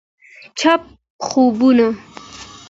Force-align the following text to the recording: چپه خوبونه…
چپه 0.59 0.87
خوبونه… 1.27 1.89